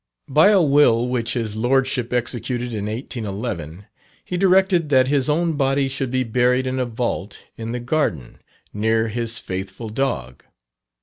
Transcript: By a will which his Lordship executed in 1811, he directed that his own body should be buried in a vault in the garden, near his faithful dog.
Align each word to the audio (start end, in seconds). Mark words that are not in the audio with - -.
By 0.27 0.49
a 0.49 0.63
will 0.63 1.07
which 1.07 1.33
his 1.33 1.55
Lordship 1.55 2.11
executed 2.11 2.69
in 2.69 2.87
1811, 2.87 3.85
he 4.25 4.35
directed 4.35 4.89
that 4.89 5.09
his 5.09 5.29
own 5.29 5.53
body 5.53 5.87
should 5.87 6.09
be 6.09 6.23
buried 6.23 6.65
in 6.65 6.79
a 6.79 6.87
vault 6.87 7.43
in 7.55 7.71
the 7.71 7.79
garden, 7.79 8.39
near 8.73 9.09
his 9.09 9.37
faithful 9.37 9.89
dog. 9.89 10.43